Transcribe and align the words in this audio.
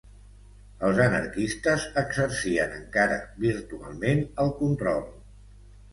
Els 0.87 1.01
anarquistes 1.07 1.85
exercien 2.03 2.73
encara, 2.79 3.19
virtualment, 3.47 4.25
el 4.45 4.55
control. 4.63 5.07